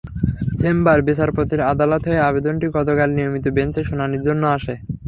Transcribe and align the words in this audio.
Chamber 0.59 0.97
বিচারপতির 1.07 1.61
আদালত 1.71 2.01
হয়ে 2.05 2.25
আবেদনটি 2.29 2.67
গতকাল 2.77 3.09
নিয়মিত 3.17 3.45
বেঞ্চে 3.55 3.81
শুনানির 3.89 4.25
জন্য 4.27 4.43
আসে। 4.57 4.73